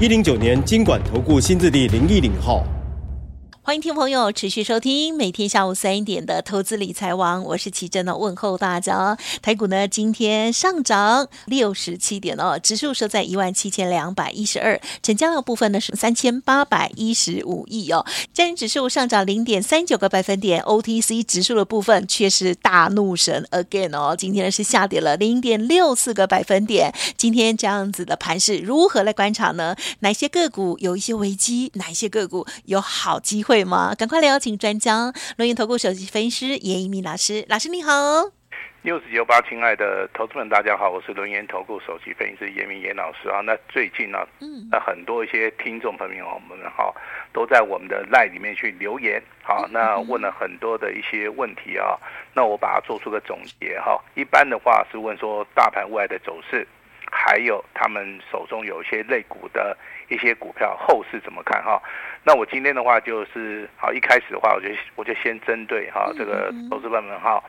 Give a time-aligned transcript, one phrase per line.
[0.00, 2.66] 一零九年金管投顾新字第零一零号。
[3.66, 9.16] 欢迎听朋友持续收听每天下午三点的投资理财王，我是琦蓁的问候大家。
[9.40, 18.04] 台股呢今天上涨六十七点哦，指数收在一万七千两百一十二，成交量部分呢是三千八百一十五亿哦。
[18.34, 26.92] 加权指数上涨零点三九个百分点，OTC 指数的部分却是大怒神 again 哦，今天呢是下跌了零点六四个百分点。
[27.16, 29.74] 今天这样子的盘势如何来观察呢？
[30.00, 31.70] 哪些个股有一些危机？
[31.76, 33.53] 哪些个股有好机会？
[33.54, 33.94] 对吗？
[33.96, 37.46] 赶快来邀请专家，轮源投顾首席分析师严一鸣老师。
[37.48, 37.92] 老师你好
[38.82, 43.38] ，News 九八，亲爱的投资们，大家好，我是轮研投顾首席分析师严一民严老师啊。
[43.42, 46.92] 那最近呢，嗯，那很多一些听众朋友们哈，
[47.32, 51.94] 都在我们的 LINE 里面去留言，好，那问了很多的一些问题啊，
[52.34, 54.02] 那我把它做出个总结哈。
[54.16, 56.66] 一般的话是问说大盘未来的走势。
[57.16, 59.76] 还有他们手中有一些类股的
[60.08, 61.80] 一些股票，后市怎么看哈？
[62.24, 67.40] 那我今天的话就是好，一开始的话，我就我就先针对哈这个投资朋友们哈，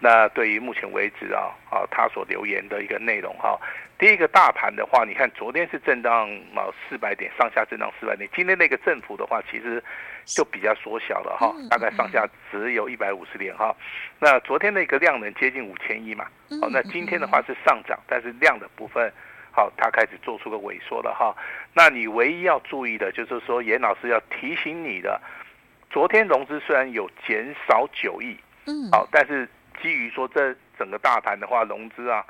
[0.00, 3.58] 那对于目前为止啊，啊他所留言的一个内容哈。
[3.98, 9.82] 第一个大盘的话，你看昨天是震荡啊四百点上下震荡四百点，今天那个振幅的话，其实
[10.26, 13.74] 就比较缩小了哈，大概上下只有一百五十点哈。
[14.18, 16.26] 那昨天那个量能接近五千亿嘛，
[16.60, 19.10] 好，那今天的话是上涨，但是量的部分
[19.50, 21.34] 好，它开始做出个萎缩了哈。
[21.72, 25.18] 那你唯一要注意的就是说，严老师要提醒你的，
[25.88, 29.48] 昨天融资虽然有减少九亿，嗯，好，但是
[29.80, 32.22] 基于说这整个大盘的话，融资啊。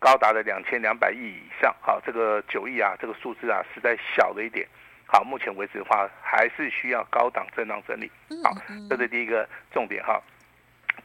[0.00, 4.66] 高达了两千两百亿以上，好，这个九亿啊，这个数字啊实在小了一点，
[5.06, 8.10] 好，目前为止的话还是需要高档震荡整理，
[8.42, 8.50] 好，
[8.88, 10.20] 这是第一个重点哈。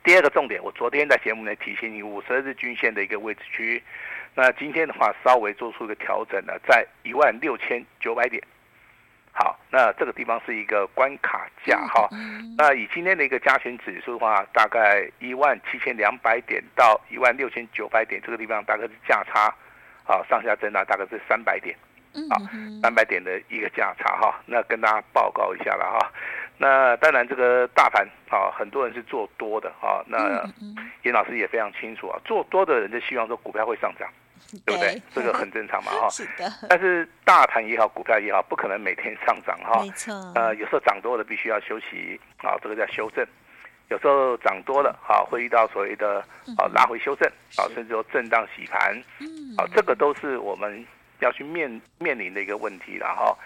[0.01, 3.75] 第二个重点，我昨天在节目内提醒你五十二日均线的一个位置区。
[3.75, 3.83] 域，
[4.33, 8.41] 那今天的话稍微做出一个调整呢，在一万六千九百点。
[9.37, 12.07] 好，那这个地方是一个关卡价哈。
[12.57, 19.53] 那以今天的一个加权指数的话，大概一万七千两百点到一万六千九百点，这个地方大概是价差，
[20.07, 21.75] 啊，上下震荡大概是三百点，
[22.29, 22.39] 啊，
[22.81, 24.39] 三百点的一个价差哈。
[24.45, 26.09] 那跟大家报告一下了哈。
[26.57, 29.99] 那当然这个大盘啊，很多人是做多的啊。
[30.07, 30.49] 那
[31.03, 34.07] 严老师也非常清楚啊，做多的人就希望说股票会上涨。
[34.65, 35.01] 对不对？
[35.13, 36.09] 这个很正常嘛，哈。
[36.11, 36.51] 是的。
[36.69, 39.81] 但是大盘也好，股票也好，不可能每天上涨，哈。
[39.81, 40.13] 没错。
[40.35, 43.25] 呃，有时候涨多了必须要休息，啊，这个叫修正。
[43.89, 46.19] 有时候涨多了，啊，会遇到所谓的
[46.57, 50.83] 啊拉回修正，啊，甚至说震荡洗盘，嗯啊，这个都是我们
[51.19, 53.37] 要去面面临的一个问题了，哈。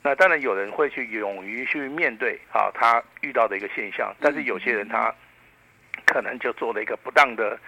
[0.00, 5.12] 那当然有人会去勇于去面对，啊，他遇到的一个现象，但是有些人他
[6.06, 7.58] 可能就做了一个不当的。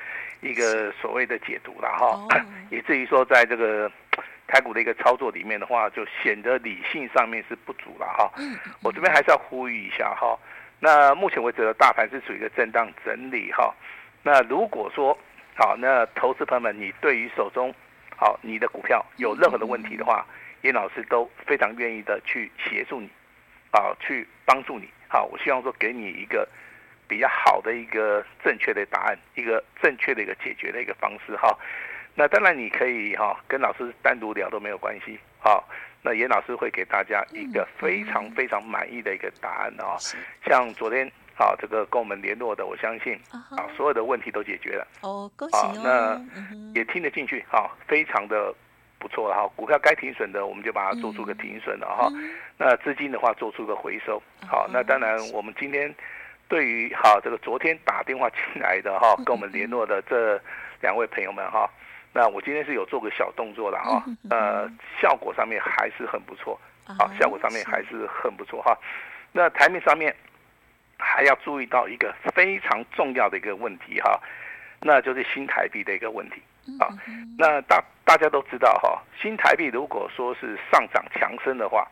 [0.41, 2.19] 一个所谓的解读了哈，
[2.71, 3.91] 以至于说在这个
[4.49, 8.33] 台股的一个操作里面的话，就显得理性上面是不足了哈。
[8.83, 10.39] 我这边还是要呼吁一下哈。
[10.81, 13.75] 那目前为止的大盘是属于一个震荡整理哈。
[14.23, 15.17] 那如果说
[15.57, 17.73] 好，那投资朋友们，你对于手中
[18.17, 20.27] 好你的股票有任何的问题的话，
[20.63, 23.09] 严老师都非常愿意的去协助你，
[23.73, 24.89] 啊，去帮助你。
[25.07, 26.49] 好，我希望说给你一个。
[27.11, 31.59] 比较好的一个正确的答案，一个正确的一个解决的一个方式哈。
[32.15, 35.19] 那当然你可以哈跟老师单独聊都没有关系。
[35.41, 35.69] 好，
[36.03, 39.99] 那严老师会给大家一个非常非常满意的一个答案啊。
[40.47, 41.05] 像昨天
[41.37, 44.87] 啊这个跟我们联络的，我相信啊所有的问题都解决了。
[45.01, 45.81] 哦，恭喜哦。
[45.83, 48.55] 那也听得进去哈，非常的
[49.01, 49.51] 不错哈。
[49.57, 52.09] 股票该停损的，我们就把它做出个停损了哈。
[52.57, 54.23] 那资金的话做出个回收。
[54.47, 55.93] 好，那当然我们今天。
[56.51, 60.39] 对于哈这个昨天打电话进来的哈，跟我们联络的这
[60.83, 61.71] 两位朋友们哈，
[62.13, 64.69] 那我今天是有做个小动作的哈，呃，
[65.01, 68.77] 效果上面还是很不错，啊，效果上面还是很不错哈。
[69.31, 70.13] 那台面上面
[70.99, 74.21] 还要注意到一个非常重要的一个问题哈，
[74.81, 76.43] 那就是新台币的一个问题
[76.81, 76.91] 啊。
[77.39, 81.87] 那大大家都知道哈，新台币如果说是上涨强升的话，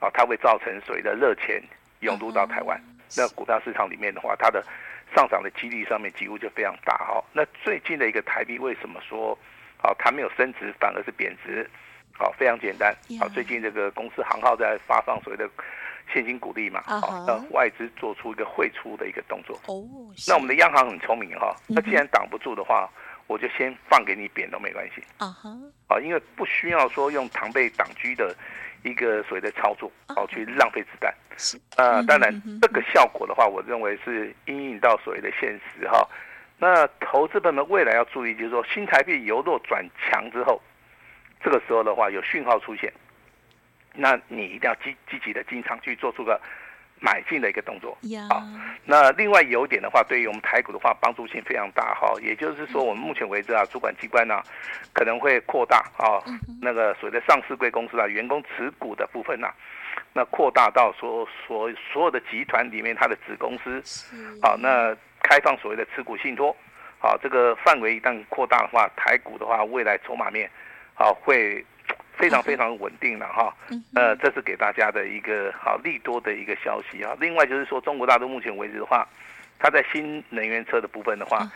[0.00, 1.62] 啊，它会造成所谓的热钱
[2.00, 2.76] 涌入到台湾。
[3.16, 4.64] 那股票市场里面的话，它的
[5.14, 7.22] 上涨的几率上面几乎就非常大哈。
[7.32, 9.36] 那最近的一个台币为什么说，
[9.82, 11.68] 啊，它没有升值反而是贬值？
[12.14, 12.94] 好，非常简单。
[13.18, 15.48] 好，最近这个公司行号在发放所谓的
[16.12, 19.58] 现金股利嘛，好，那外资做出一个汇出的一个动作。
[19.66, 19.82] 哦，
[20.28, 22.88] 那我们的央行很聪明哈，那既然挡不住的话，
[23.26, 25.02] 我就先放给你贬都没关系。
[25.16, 25.50] 啊哈，
[25.88, 28.36] 啊，因为不需要说用螳臂挡车的
[28.82, 31.12] 一个所谓的操作，好去浪费子弹。
[31.36, 36.06] 是，呃，当然这个效果的话，我认为是因应到所谓的现实哈。
[36.58, 40.60] 那投资朋友们未来要注意，就是说新台币由弱转强之后，
[41.42, 42.92] 这个时候的话有讯号出现，
[43.94, 46.40] 那你一定要积积极的进场去做出个
[47.00, 47.98] 买进的一个动作。
[48.30, 48.40] 好，
[48.84, 52.14] 那另外有一点的话，对于我们台股的话帮助性非常大哈。
[52.22, 54.40] 也就是说，我们目前为止啊，主管机关呢
[54.92, 56.22] 可能会扩大啊
[56.60, 59.48] 那个所谓的上市贵公司啊员工持股的部分呐，
[60.12, 63.82] 那扩大到所所所有的集团里面它的子公司，
[64.42, 64.96] 好那。
[65.24, 66.54] 开放所谓的持股信托，
[66.98, 70.50] 好，这个范围一旦扩大的话，台股的话，未来筹码面，
[70.94, 71.64] 好，会
[72.18, 73.56] 非常非常稳定了哈。
[73.94, 77.16] 呃，这是给大家的一个好利多的一个消息啊。
[77.20, 79.06] 另外就是说，中国大陆目前为止的话，
[79.60, 81.48] 它在新能源车的部分的话，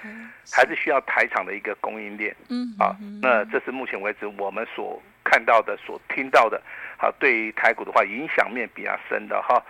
[0.52, 2.35] 还是需要台厂的一个供应链。
[2.49, 6.62] 嗯，好，那这是目前为止我们所看到的、所听到的，
[6.99, 9.63] 好，对于台股的话，影响面比较深的哈。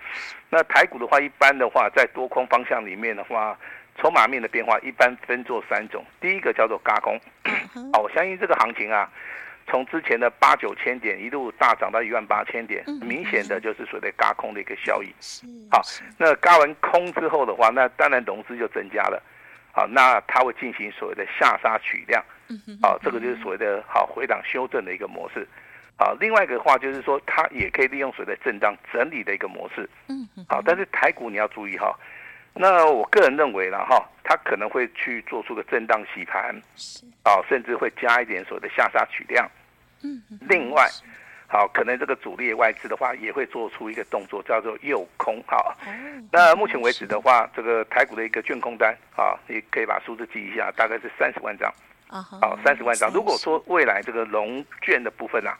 [0.49, 3.57] 那台股的话，一般的话，在多空方向里面的话。
[3.99, 7.19] 筹码面的变化一般分作三种，第一个叫做轧空，
[7.91, 9.11] 好，我相信这个行情啊，
[9.65, 15.11] 从之前的八九千点一路大涨到一万八千点，明显的就是所谓的轧空的一个效应。
[15.71, 15.81] 好，
[16.15, 19.19] 那轧完空之后的话，那当然融资就增加了，
[19.71, 22.23] 好，那它会进行所谓的下杀取量，
[22.83, 25.47] 好，这个就是所谓的好回档修正的一个模式。
[25.97, 29.89] 好，另外一个的话就是说，它也可以利用所谓的震荡整理的一个模式。
[30.07, 31.91] 嗯好，但是台股你要注意哈。
[32.53, 36.55] 那我个人认为了哈，它可能会去做出个震荡洗盘，
[37.23, 39.49] 好，甚至会加一点所谓的下杀取量。
[40.03, 40.87] 嗯，另外，
[41.47, 45.43] 好，可能这个主力外资的话也会做出一个动作，叫做诱空。
[45.47, 45.75] 好，
[46.31, 51.73] 那目前为止的话，这个台股的一个券空单，啊，你可以把数字记一下，大概是三十万张。
[52.07, 53.11] 啊，好，三十万张。
[53.11, 55.57] 如果说未来这个融券的部分啊，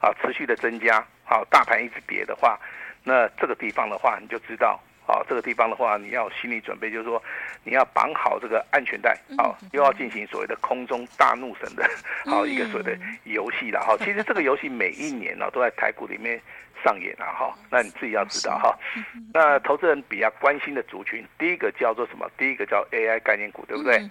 [0.00, 2.58] 啊，持续的增加，好，大盘一直跌的话，
[3.04, 4.80] 那这个地方的话，你就知道。
[5.10, 7.22] 好，这个地方的话，你要心理准备，就是说，
[7.64, 11.88] 你要绑好这个安全带，好，又要进行所谓的空中大怒神的，
[12.26, 13.96] 好一个所谓的游戏了哈。
[14.04, 16.38] 其实这个游戏每一年呢都在台股里面
[16.84, 17.56] 上演了哈。
[17.70, 18.78] 那你自己要知道哈。
[19.32, 22.30] 那投资人比较关心的族群，第一个叫做什么？
[22.36, 24.06] 第一个叫 AI 概念股，对不对？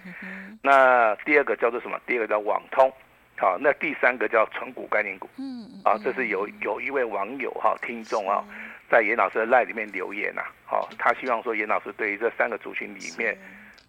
[0.62, 1.96] 那第二个叫做什么？
[2.08, 2.92] 第二个叫网通，
[3.38, 5.28] 好，那第三个叫存股概念股。
[5.38, 8.44] 嗯，啊，这是有有一位网友哈听众啊。
[8.90, 13.36] 在严老师的 LINE 里面留言呐、啊，好，他希望说严老师对于这三个族群里面，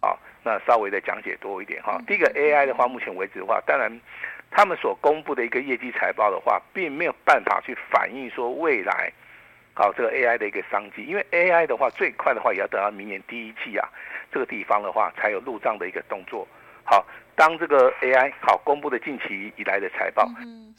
[0.00, 0.14] 啊，
[0.44, 1.98] 那稍微的讲解多一点哈。
[2.06, 3.90] 第一个 AI 的话，目前为止的话，当然
[4.50, 9.10] 他们所公布的一个业绩财报的话，并没有办法去反映说未来，
[9.72, 13.88] 好这个 AI 的一个商机，因为 AI 的话最快的话也要等到明年第一季啊，
[14.30, 16.46] 这个地方的话才有入账的一个动作。
[16.84, 17.06] 好，
[17.40, 20.28] 当这个 AI 好公布的近期以来的财报。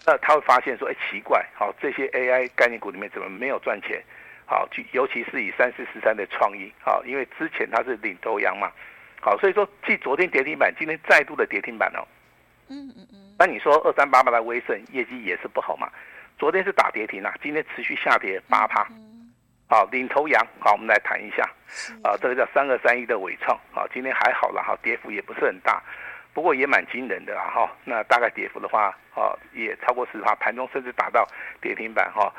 [0.05, 3.99] 那他会发现说，哎，奇怪，好，这些 AI 概念股里面怎么没有赚钱？
[4.45, 8.71] 好，尤其是以三四十三的创意，好，因为之前它是领头羊嘛，
[9.19, 12.05] 好，所以说继昨天跌停板，今天再度的跌停板哦。
[12.69, 13.33] 嗯嗯嗯。
[13.39, 15.89] 那你说二三八八的威盛业绩也是不好嘛？
[16.37, 18.87] 昨天是打跌停啊，今天持续下跌八趴。
[19.67, 21.43] 好，领头羊，好，我们来谈一下，
[22.03, 25.81] 啊，这个叫三二三一的伟创，好，今天还好了哈，跌幅也不是很大。
[26.33, 31.27] 不过也蛮惊人的哈，那大概跌幅的话，哦，也超过十趴，盘中甚至达到
[31.59, 32.33] 跌停板哈。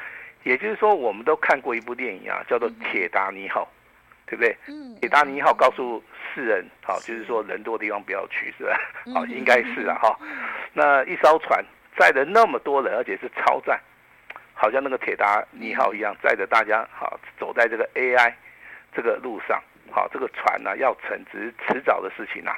[0.45, 3.69] 也就是说，我们都看过一部电影啊，叫做《铁达尼号》，
[4.31, 4.57] 对不对？
[4.67, 4.97] 嗯。
[4.97, 6.03] 铁达尼号告诉
[6.35, 8.81] 世人，好，就是说人多的地方不要去，是吧？
[9.15, 10.19] 好，应该是啊哈。
[10.73, 11.65] 那一艘船
[11.97, 13.79] 载着那么多人，而且是超载，
[14.55, 18.33] 好像那个铁达尼号一样，载着大家好走在这个 AI
[18.95, 22.53] 这个路上，好，这个船呢要沉，只是迟早的事情呐。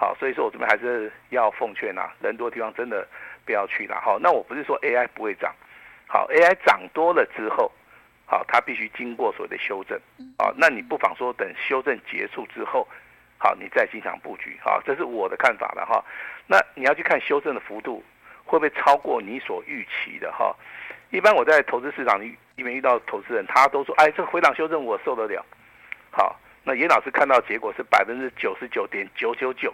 [0.00, 3.06] 好，所以说我这边还是要奉劝呐，人多的地方真的
[3.44, 4.00] 不要去了。
[4.00, 5.54] 好，那我不是说 AI 不会涨，
[6.08, 7.70] 好，AI 涨多了之后，
[8.24, 10.00] 好，它必须经过所谓的修正，
[10.38, 12.88] 啊，那你不妨说等修正结束之后，
[13.36, 16.02] 好，你再进场布局，好，这是我的看法了哈。
[16.46, 18.02] 那你要去看修正的幅度
[18.46, 20.56] 会不会超过你所预期的哈？
[21.10, 25.44] 一般我在投资市场里面遇到投资人，他都说，哎，这个回档修正我受得了，
[26.10, 29.70] 好，那严老师看到结果是百分之九十九点九九九。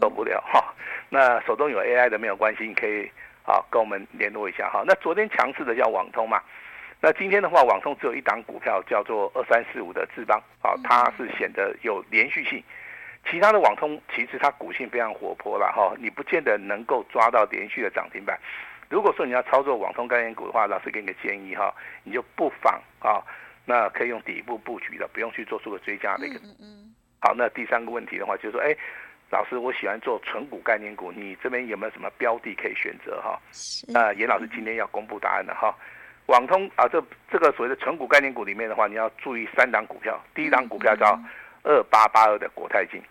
[0.00, 0.74] 受不了哈，
[1.08, 3.10] 那手中有 AI 的没有关系，你可以
[3.44, 4.82] 啊跟我们联络一下哈。
[4.86, 6.40] 那昨天强势的叫网通嘛，
[7.00, 12.62] 那今天的话，网通只有一档股票叫做二三四五的智邦啊，它是显得有连续性，
[13.30, 18.38] 其他的网通其实它股性非常活泼了哈，你不见得能够抓到连续的涨停板。
[18.90, 23.24] 如果说你要操作网通概念股的话，老师给你个建议哈，你就不妨啊，
[23.64, 26.38] 那可以用底部布局的，不用去做出个追加的一个。
[26.40, 26.94] 嗯嗯。
[27.20, 28.76] 好，那第三个问题的话，就是说，哎，
[29.34, 33.36] 老师，我喜欢做纯股概念股，你这边有没有什么标的可以选择哈？
[33.50, 33.84] 是。
[33.92, 35.74] 那严老师今天要公布答案了哈。
[36.26, 40.16] 网通啊，这这个所谓的纯股概念股里面的话，你要注意三档股票。
[40.36, 41.18] 第一档股票叫
[41.64, 43.02] 二八八二的国泰金。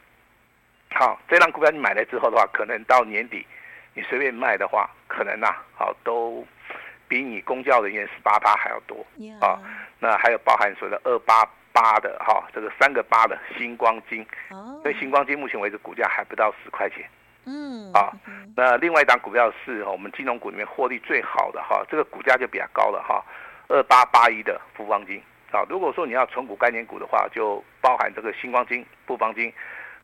[0.92, 3.46] 好，这档股票你买了之后的话，可能到年底
[3.94, 6.48] 你随便卖的话，可能呐、啊，好都
[7.10, 9.06] 比你公教人员十八趴还要多。
[9.42, 9.60] 啊，
[10.00, 14.26] 那还有包含所谓的二八八的哈，这个三个八的星光金。
[14.52, 14.80] 哦。
[14.86, 17.04] 因为星光金目前为止股价还不到十块钱。
[17.46, 18.14] 嗯，啊，
[18.56, 23.22] 那另外一档股票是我们金融股里面获利最好的哈，这个股价就比较高了哈，
[23.68, 25.22] 二八八一的富邦金。
[25.52, 29.54] 啊，如果说你要存股概念股的话，就包含这个星光金、富邦金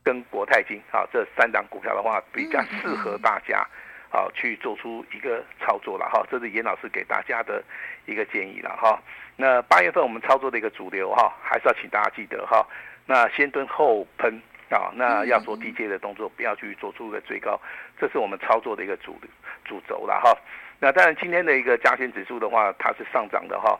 [0.03, 3.65] 跟国泰金啊这三档股票的话，比较适合大家
[4.11, 6.25] 啊去做出一个操作了哈。
[6.29, 7.63] 这是严老师给大家的
[8.05, 9.01] 一个建议了哈。
[9.35, 12.65] 那八月份我们操作的一个主流哈，还是要请大家记得哈，
[13.05, 14.41] 那先蹲后喷。
[14.69, 17.59] 啊，那要做低阶的动作，不要去做出一个追高，
[17.99, 19.19] 这是我们操作的一个主
[19.65, 20.31] 主轴了哈。
[20.79, 23.75] 那当然，今天的一个加权指数的话，它是上涨的哈。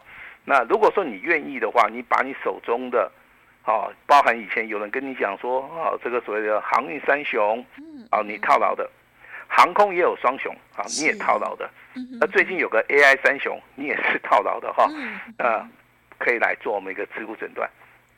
[0.46, 3.12] 那如果说你愿意的话，你把你手中的，
[3.64, 7.64] 啊，包含以前有人跟你讲说，啊，这个所谓的航运三雄，
[8.10, 8.90] 啊，你套牢的，
[9.50, 11.70] 航空也有双雄，啊，你也套牢的。
[12.22, 14.88] 那最近有个 AI 三雄，你也是套牢的哈。
[15.38, 15.68] 啊，
[16.18, 17.70] 可以来做我们一个持股诊断，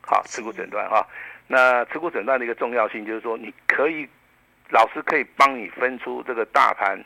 [0.01, 1.07] 好，持股诊断哈。
[1.47, 4.07] 那持股诊断的一个重要性，就是说你可以，
[4.69, 7.03] 老师可以帮你分出这个大盘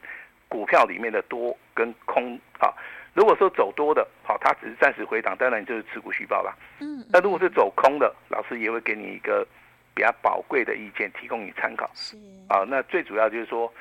[0.50, 2.74] 股票里面的多跟空啊。
[3.14, 6.54] 如果说走多的，好，它只是暂时回档，当然你就是持股续报了。
[6.82, 7.06] 嗯。
[7.10, 9.48] 那如果是走空的，老师也会给你一个
[9.94, 11.90] 比较宝贵的意见，提供你参考。
[11.94, 12.18] 是。
[12.50, 13.72] 啊，那最主要就是说，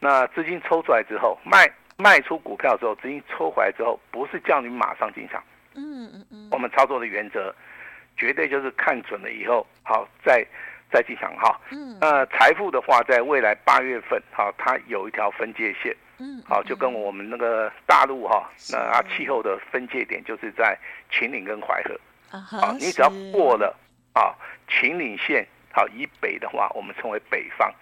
[0.00, 5.42] 那资金抽出来之后，卖卖出股票之后，资金抽回来之后，不是叫你马上进场。
[5.74, 6.48] 嗯嗯嗯。
[6.50, 7.54] 我们操作的原则。
[8.20, 10.44] 绝对就是看准了以后，好，再
[10.90, 11.56] 再进场哈。
[11.70, 11.96] 嗯。
[12.00, 15.96] 那财富的话，在未来八月份，哈，它有一条分界线。
[16.18, 16.42] 嗯。
[16.44, 20.76] 好，就跟我们那个大陆哈，那啊气候的分界点就是在
[21.12, 21.94] 秦岭跟淮河。
[22.32, 22.58] 啊哈。
[22.58, 23.78] 好，你只要过了
[24.14, 24.34] 啊
[24.68, 27.72] 秦岭线，好以北的话，我们称为北方。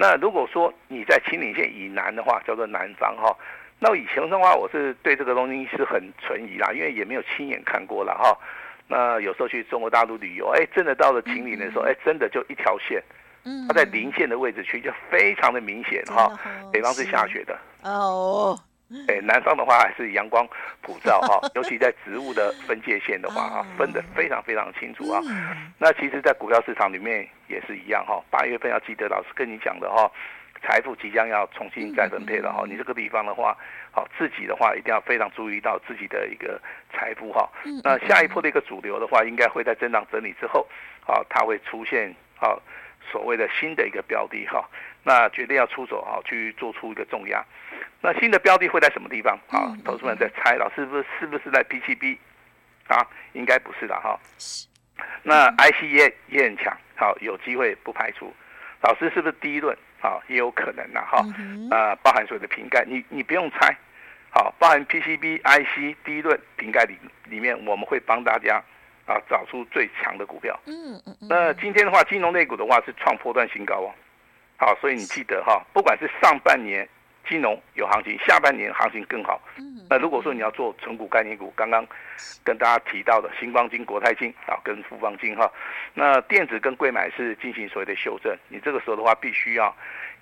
[0.00, 3.36] 那如果说你在秦岭线以南的话，叫做南方哈。
[3.80, 8.38] 那以前的话，我是对这个东西是很存疑啦，因为也没有亲眼看过了哈。
[8.86, 13.02] 那有时候去中国大陆旅游，哎，真的到了秦岭的时候，哎，真的就一条线，
[13.66, 16.30] 它在零线的位置区就非常的明显哈。
[16.72, 18.56] 北方是下雪的哦，
[19.08, 20.46] 哎，南方的话还是阳光
[20.80, 25.20] 普照哈， 尤其在植物的分界线的话啊，分得非常非常清楚啊。
[25.78, 30.10] 那其实，在股票市场里面也是一样哈，八月份要记得老师跟你讲的哈。
[30.60, 33.56] 财富即将要重新再分配了哈，你这个地方的话，
[33.92, 36.60] 好自己的话一定要非常注意到自己的一个
[36.92, 37.48] 财富哈。
[37.84, 40.66] 那下一波的一个主流的话，应该会在震荡整理之后，
[41.06, 42.60] 好，它会出现好
[43.08, 44.68] 所谓的新的一个标的哈。
[45.08, 47.42] 那决定要出手啊，去做出一个重压。
[48.02, 49.38] 那新的标的会在什么地方？
[49.48, 52.18] 啊，投资人在猜，老师是不是是不是在 PCB？
[52.88, 54.20] 啊，应该不是的哈。
[55.22, 58.30] 那 IC 也也很强，好，有机会不排除。
[58.82, 59.74] 老师是不是第一轮？
[59.98, 61.24] 好，也有可能呐，哈，
[61.74, 63.74] 啊，包含所有的瓶盖，你你不用猜，
[64.30, 68.62] 好，包含 PCB、IC 第一轮瓶盖里里面，我们会帮大家
[69.06, 70.54] 啊找出最强的股票。
[70.66, 71.28] 嗯嗯嗯。
[71.30, 73.90] 那今天的话，金融类股的话是创破段新高哦，
[74.58, 76.86] 好，所以你记得哈，不管是上半年。
[77.28, 79.38] 金融有行情，下半年行情更好。
[79.58, 81.86] 嗯，那如果说你要做纯股概念股，刚刚
[82.42, 85.52] 跟大家提到的新光金、国泰金啊，跟富邦金哈，
[85.92, 89.76] 那电子跟柜买是进行所谓的修正，你这个时候的话，必须要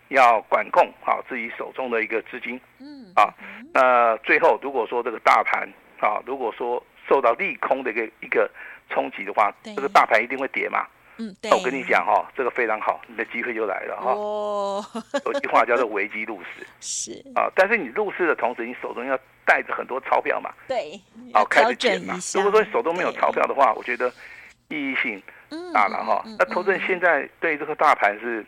[0.09, 2.61] 要管控好自己手中的一个资金。
[2.81, 3.33] 嗯，啊，
[3.73, 5.63] 那最后如果说这个大盘
[6.01, 8.51] 啊，如果说受到利空的一个一个
[8.91, 10.85] 冲击的话，这个大盘一定会跌嘛。
[11.19, 14.13] 嗯，对，我跟你讲哈，这个非常好，你的机会就来了哈。
[14.13, 14.85] 哦，
[15.25, 20.51] 有句话叫做危机入市， 是啊，但是你入市的同时，你手中要带着很多钞票嘛。
[20.69, 21.01] 对，
[21.33, 22.19] 好，开始减嘛。
[22.35, 24.13] 如果说你手中没有钞票的话，我觉得
[24.69, 25.23] 意义性
[25.73, 26.23] 大了哈。
[26.39, 28.45] 那投资人现在对这个大盘是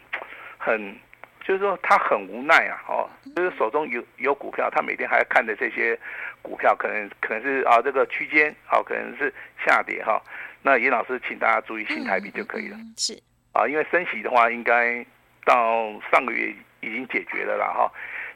[0.59, 0.95] 很，
[1.43, 5.99] 就是说他很无奈啊，哦，就是手中有有股票，他每天还要看着这些
[6.43, 9.33] 股票，可能可能是啊这个区间，好，可能是
[9.65, 10.21] 下跌哈。
[10.63, 12.77] 那严老师，请大家注意新台币就可以了。
[12.77, 13.23] 嗯、是
[13.53, 15.05] 啊，因为升息的话，应该
[15.45, 17.91] 到上个月已经解决了啦哈。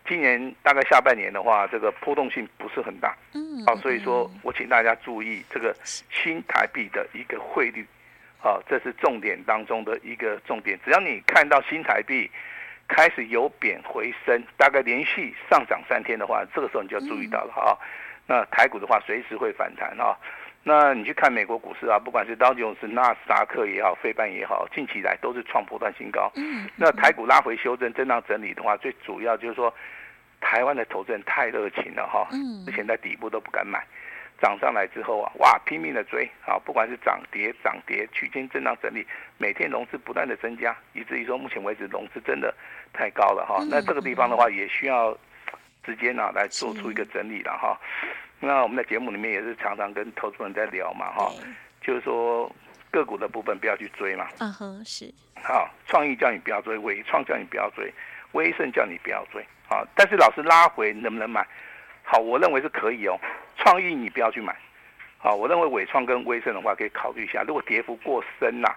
[0.08, 3.16] 今年大概下半年的话，这个波动性不是很大。
[3.34, 3.64] 嗯。
[3.66, 7.86] 好，所以说我请大家注意这个新台币的一个汇率。
[8.38, 10.78] 好，这是重点当中的一个重点。
[10.84, 12.28] 只要你看到新台币
[12.88, 17.78] 开始由贬回升，大概连续上涨三天的话，这个时候你就要注意到了哈。
[18.26, 20.18] 那台股的话，随时会反弹哈。
[20.64, 26.31] 那你去看美国股市啊，不管是道琼斯、纳斯达克也好，费半也好，近期来都是创波段新高。
[26.37, 29.75] 嗯那台股拉回修正、震荡整理的话，最主要就是说，
[30.40, 32.28] 台湾的投资人太热情了哈。
[32.31, 33.85] 嗯之前在底部都不敢买，
[34.40, 39.04] 涨上来之后啊，哇，拼命的追啊，不管是涨跌、涨跌区间震荡整理，
[39.38, 42.54] 每天融资不断的增加，以至于说目前为止融资真的
[42.92, 43.64] 太高了哈。
[43.69, 45.12] 那这个地方的话，也需要
[45.85, 47.76] 时间啊来做出一个整理了哈。
[48.44, 51.32] 那我们在节目里面也是常常跟投资人在聊嘛，哈，
[51.80, 52.50] 就是说
[52.90, 55.08] 个股的部分不要去追嘛，嗯哼，是，
[55.40, 57.94] 好，创意叫你不要追，伟创叫你不要追，
[58.32, 61.46] 威盛叫你不要追，好，但是老师拉回能不能买？
[62.02, 63.16] 好，我认为是可以哦，
[63.58, 64.56] 创意你不要去买，
[65.18, 68.75] 好，我认为伟创跟威盛的话可以考虑一下，如果跌幅过深呐，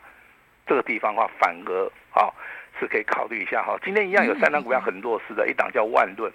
[0.67, 2.35] 这个地方的话反而好
[2.79, 3.75] 是可以考虑一下哈。
[3.83, 6.31] 今天一样有三档股票很弱势的，一档叫万润，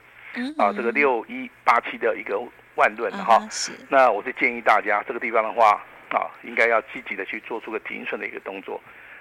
[0.58, 2.36] 啊，这个六一八七的一个。
[2.76, 3.40] 万润哈，
[3.88, 8.80] 那我是建议大家这个地方的话啊，应该要积极的去做出个停损的一个动作。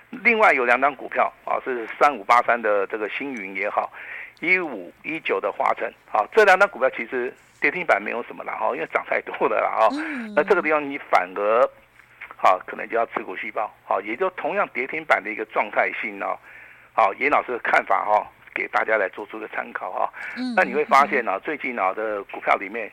[0.09, 3.91] 另外有两档股票啊，是三五八三的这个星云也好，
[4.39, 9.89] 一五一九的华晨啊，这两档股票其实跌停板没有什么了哈，因为涨太多了了哈。
[10.35, 11.61] 那这个地方你反而
[12.41, 16.25] 啊，可能就要持股续抱，好，也就同样跌停板的一个状态性呢。
[16.93, 20.13] 好，严老师的看法哈，给大家来做出个参考哈。
[20.55, 22.91] 那你会发现呢，最近啊的股票里面。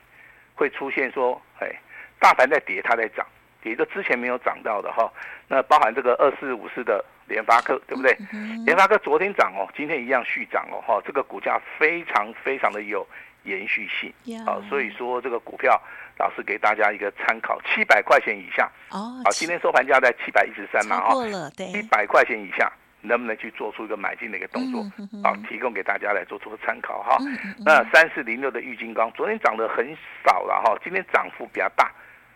[0.56, 1.70] 会出现说，哎，
[2.18, 3.24] 大盘在跌，它在涨，
[3.62, 5.08] 也就之前没有涨到的哈。
[5.46, 8.16] 那包含这个二四五四的联发科，对不对？
[8.64, 13.06] 联发科昨天涨哦，今天一样续涨哦，哈，这个股价非常非常的有
[13.44, 14.12] 延续性，
[14.44, 15.80] 好，所以说这个股票
[16.18, 21.14] 老师给大家一个参考，七百块钱以下，哦，好，今天收盘价在七百一十三嘛，哈，
[21.56, 22.72] 七百块钱以下。
[23.06, 24.82] 能不能去做出一个买进的一个动作？
[25.22, 27.16] 好，提供给大家来做出个参考哈。
[27.64, 31.90] 那三四零六的玉金光昨天涨得很少了哈，今天涨幅比较大。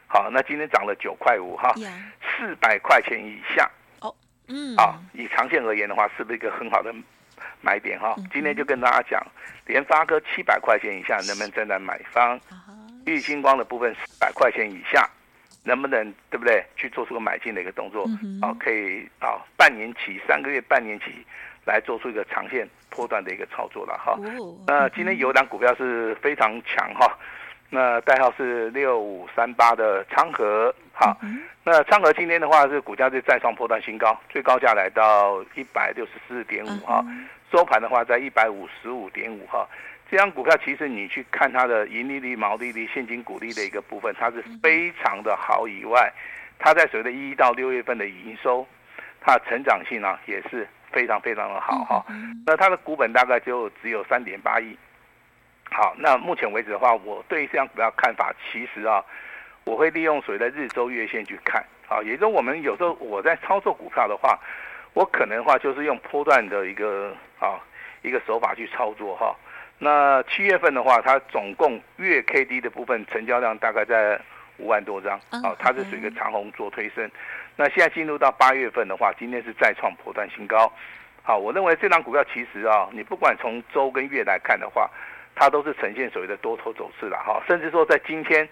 [0.06, 1.74] 好，那今天涨了九块五哈，
[2.20, 3.70] 四百块钱以下。
[4.00, 4.14] 哦，
[4.48, 6.92] 嗯，啊，以长线而言的话，是不是一个很好的
[7.60, 8.14] 买点哈？
[8.32, 9.24] 今天就跟大家讲，
[9.66, 12.40] 联发科七百块钱以下能不能站在买方？
[13.06, 15.08] 玉金光的部分四百块钱以下。
[15.62, 16.64] 能不能对不对？
[16.74, 18.06] 去做出个买进的一个动作，
[18.40, 21.06] 好，可以啊，半年期、三个月、半年期
[21.66, 24.18] 来做出一个长线波段的一个操作了哈。
[24.66, 27.18] 那今天有档股票是非常强哈，
[27.68, 31.16] 那代号是六五三八的昌河，好，
[31.62, 37.04] 那昌河今天的话是股价是再创波段新高，最高价来到一百六十四点五哈，
[37.52, 39.68] 收盘的话在一百五十五点五哈。
[40.10, 45.68] 这张股票其实你去看它的盈利率、毛利率、现金股利的一个部分，它是非常的好。
[45.68, 46.12] 以外，
[46.58, 48.66] 它在所谓的一到六月份的营收，
[49.20, 52.04] 它的成长性啊也是非常非常的好哈。
[52.44, 54.76] 那它的股本大概就只有三点八亿。
[55.70, 59.04] 好，那目前为止的话，我对这张股票看法，其实啊，
[59.62, 61.64] 我会利用所谓的日周月线去看。
[61.86, 64.36] 啊，也就是我们有时候我在操作股票的话，
[64.92, 67.62] 我可能的话就是用波段的一个啊
[68.02, 69.32] 一个手法去操作哈。
[69.82, 74.20] 那七月份的话，它总共月 K D 的部分成交量大概在
[74.58, 77.10] 五万多张，啊，它是属于一个长红做推升。
[77.56, 80.70] 那现在进入到八月份的话，今天是再创破断新高。
[81.22, 84.90] 好，我认为这张股票其实啊，你不管从周跟月来看的话，
[85.34, 87.42] 它都是呈现所谓的多头走势了哈。
[87.48, 88.46] 甚至说在今天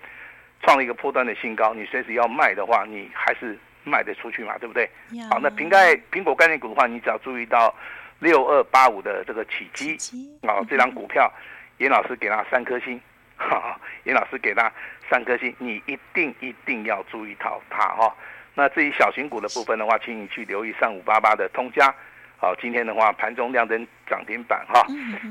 [0.63, 4.89] 创了一个破断的新高，你随时要卖的话，你还是卖得出去嘛，对不对？
[5.31, 7.75] 好，那苹概苹果概念股的话，你只要注意到。
[8.19, 9.97] 六二八五的这个起基
[10.43, 11.33] 啊，这张股票，
[11.79, 13.01] 严老师给他三颗星，
[13.37, 14.73] 哈哈，严老师给他
[15.09, 18.13] 三颗星，你一定一定要注意到它哈。
[18.55, 21.95] 那至于小型股的部分的话，请你去留意三五八八的通家，
[22.39, 24.85] 好，今天的话盘中亮灯涨停板哈。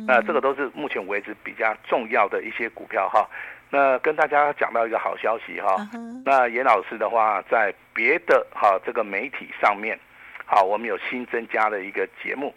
[0.07, 3.27] 那这个都是目前为止比较重要的一些股票哈。
[3.69, 5.75] 那跟大家讲到一个好消息哈，
[6.23, 9.99] 那严老师的话在别的哈这个媒体上面，
[10.45, 12.55] 好，我们有新增加的一个节目。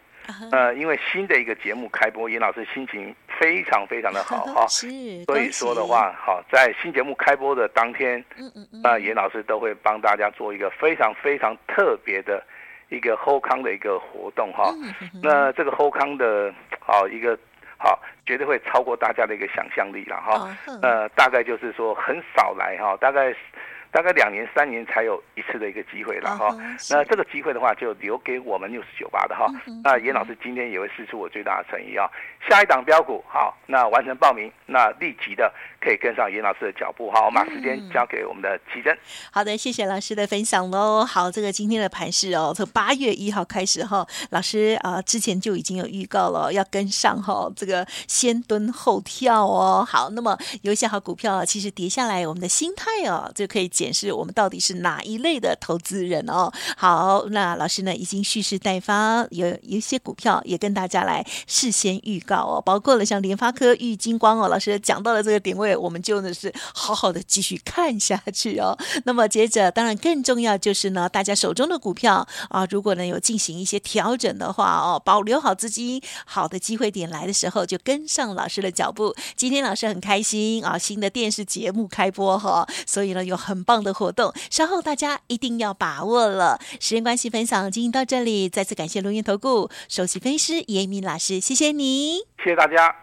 [0.51, 12.43] 呃，因为新的一个节目开播，严老师心情非常非常的好 哈，所以说的话，好，在新节目开播的当天，嗯嗯嗯，那严老师都会帮大家做一个非常非常特别的
[12.89, 14.73] 一个后康的一个活动哈，
[15.23, 17.37] 那这个后康的，好一个
[17.77, 23.33] 好，绝对会超过大家的一个想象力了哈，呃，大概就是说很少来哈，大概
[23.91, 26.49] 大概两年三年才有一次的一个机会了哈。
[26.51, 29.47] Uh 那这个机会的话，就留给我们六十九八的哈。
[29.67, 32.09] Uh 那严老师今天也会试出我最大的诚意啊。
[32.49, 37.23] 下一档标股好，那完成报名，那立即的可以跟上严老师的脚步哈。
[37.23, 38.97] 我们把时间交给我们的奇珍。
[39.31, 41.05] 好的，谢谢老师的分享喽。
[41.05, 49.85] 好，这个今天的盘势哦，从八月一号开始哈，老师啊、呃、之前就已经有预告了，要跟上哈，这个先蹲后跳哦。
[49.87, 56.51] 好，那么有一些好股票啊，其实跌下来，我们的心态哦，就可以检视我们到底是哪一类的投资人哦。
[56.77, 68.77] 好，那老师呢已经蓄势待发，有有一些股票也跟大家来事先预告哦，包括了像联发科、玉晶光哦，老师讲到了这个点位，我们就呢是好好的继续看下去哦。
[69.05, 79.15] 那么接着，当然更重要就是呢，大家手中的股票啊，如果呢有进行一些调整的话哦，保留好资金，好的机会点来的时候就跟上老师的脚步。
[79.35, 86.59] 今天老师很开心啊，新的电视节目开播哈，所以呢有很棒的活动，稍后大家一定要把握了。
[86.81, 92.93] 时间关系，分享进行到这里，再次感谢龙彦投顾首席分析师严明老师，谢谢你，谢谢大家。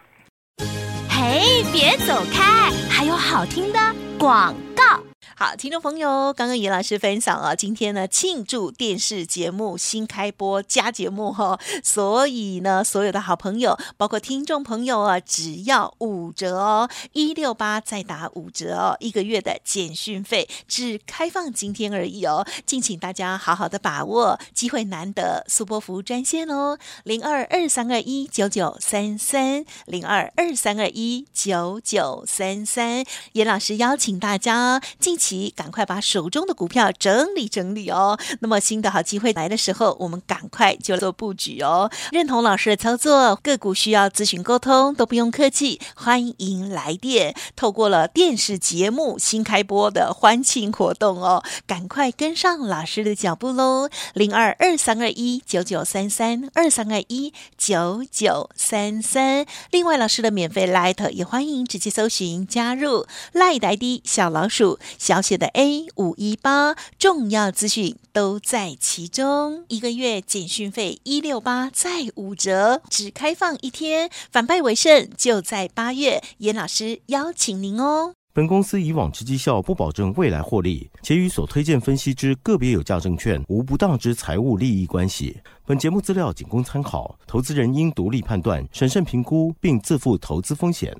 [1.08, 3.78] 嘿，别走开，还有好听的
[4.18, 5.07] 广告。
[5.40, 35.27] 好，听众朋友，刚刚严老师分享啊，今天呢庆祝电视节目新开播加节目哈、哦，所以呢，所有的好朋友，包括听众朋友啊，只要五折哦，一六八再打五折哦，一个月的简讯费只开放今天而已哦，敬请大家好好的把握机会难得，速拨服务专线哦，零二二三二一九九三三零二二三二一九九三三，严老师邀请大家敬请。
[35.54, 38.18] 赶快把手中的股票整理整理哦。
[38.40, 41.90] 那么新的好机会来的时候，我们赶快就做布局哦。
[42.12, 47.34] 认同老师的操作，个股需要咨询沟通都不用客气，欢迎来电。
[47.56, 53.88] 透过了电视节目新开播的欢庆活动哦，赶快跟上老师的脚步喽！
[54.14, 59.46] 零二二三二一九九三三二三二一九九三三。
[59.70, 65.28] 另外，老师的免费 Light 也欢迎直接搜寻加入 Light ID 小老鼠小小。
[65.28, 69.66] 写的 A 五一八，重要资讯都在其中。
[69.68, 74.08] 一个月简讯费一六八再五折，只开放一天。
[74.32, 78.14] 反败为胜就在八月，严老师邀请您哦。
[78.32, 85.36] 本公司以往之绩效不保证未来获利，且与所推荐分析之个别有价证券无不当之财务利益关系。
[85.66, 90.98] 本节目资料仅供参考，投资人应独立判断、审慎评估，并自负投资风险。